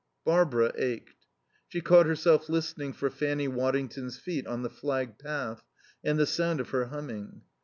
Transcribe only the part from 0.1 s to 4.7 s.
Barbara ached. She caught herself listening for Fanny Waddington's feet on the